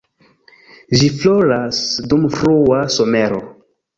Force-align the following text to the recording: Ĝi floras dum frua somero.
Ĝi 1.01 1.09
floras 1.17 1.83
dum 2.13 2.25
frua 2.39 2.79
somero. 2.97 3.45